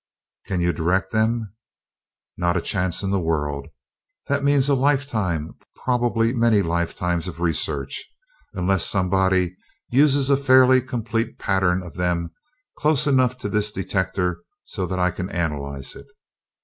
[0.47, 1.53] "Can you direct them?"
[2.35, 3.67] "Not a chance in the world.
[4.29, 8.03] That means a lifetime, probably many lifetimes, of research,
[8.55, 9.55] unless somebody
[9.91, 12.31] uses a fairly complete pattern of them
[12.79, 16.07] close enough to this detector so that I can analyze it.